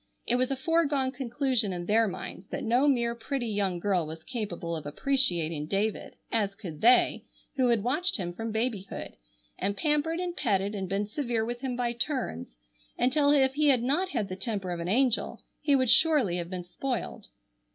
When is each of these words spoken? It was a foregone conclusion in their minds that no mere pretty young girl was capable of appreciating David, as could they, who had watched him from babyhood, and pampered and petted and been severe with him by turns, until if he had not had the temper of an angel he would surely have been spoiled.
It 0.25 0.35
was 0.35 0.49
a 0.49 0.55
foregone 0.55 1.11
conclusion 1.11 1.71
in 1.71 1.85
their 1.85 2.07
minds 2.07 2.47
that 2.47 2.63
no 2.63 2.87
mere 2.87 3.13
pretty 3.13 3.45
young 3.49 3.77
girl 3.77 4.07
was 4.07 4.23
capable 4.23 4.75
of 4.75 4.87
appreciating 4.87 5.67
David, 5.67 6.15
as 6.31 6.55
could 6.55 6.81
they, 6.81 7.23
who 7.57 7.67
had 7.67 7.83
watched 7.83 8.17
him 8.17 8.33
from 8.33 8.51
babyhood, 8.51 9.15
and 9.59 9.77
pampered 9.77 10.19
and 10.19 10.35
petted 10.35 10.73
and 10.73 10.89
been 10.89 11.05
severe 11.05 11.45
with 11.45 11.61
him 11.61 11.75
by 11.75 11.93
turns, 11.93 12.57
until 12.97 13.29
if 13.29 13.53
he 13.53 13.67
had 13.67 13.83
not 13.83 14.09
had 14.09 14.27
the 14.27 14.35
temper 14.35 14.71
of 14.71 14.79
an 14.79 14.89
angel 14.89 15.43
he 15.61 15.75
would 15.75 15.91
surely 15.91 16.37
have 16.37 16.49
been 16.49 16.63
spoiled. 16.63 17.27